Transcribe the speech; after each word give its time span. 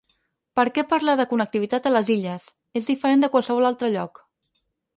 Perquè 0.59 0.83
parlar 0.93 1.15
de 1.19 1.27
connectivitat 1.33 1.91
a 1.91 1.93
les 1.93 2.09
Illes, 2.15 2.49
és 2.81 2.89
diferent 2.95 3.25
de 3.27 3.31
qualsevol 3.37 3.73
altre 3.73 3.95
lloc. 3.99 4.23